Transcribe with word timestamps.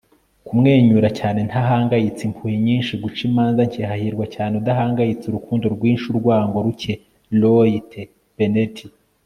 kumwenyura 0.47 1.09
cyane, 1.19 1.39
ntahangayitse. 1.49 2.21
impuhwe 2.27 2.53
nyinshi, 2.65 2.93
guca 3.01 3.21
imanza 3.29 3.61
nke. 3.69 3.81
hahirwa 3.89 4.25
cyane, 4.35 4.53
udahangayitse. 4.61 5.25
urukundo 5.27 5.65
rwinshi, 5.75 6.05
urwango 6.11 6.57
ruke.- 6.65 6.93
roy 7.41 7.71
t. 7.89 7.93
bennett 8.37 8.77